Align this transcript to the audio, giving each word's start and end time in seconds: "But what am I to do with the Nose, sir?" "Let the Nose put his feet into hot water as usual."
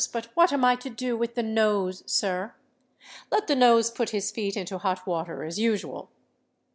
"But 0.11 0.29
what 0.33 0.51
am 0.51 0.65
I 0.65 0.75
to 0.77 0.89
do 0.89 1.15
with 1.15 1.35
the 1.35 1.43
Nose, 1.43 2.01
sir?" 2.07 2.55
"Let 3.29 3.45
the 3.45 3.55
Nose 3.55 3.91
put 3.91 4.09
his 4.09 4.31
feet 4.31 4.57
into 4.57 4.79
hot 4.79 5.05
water 5.05 5.43
as 5.43 5.59
usual." 5.59 6.09